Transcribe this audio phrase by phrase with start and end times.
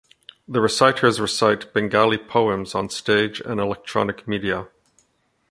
[0.47, 4.67] The reciters recite Bengali poems on stage and electronic media.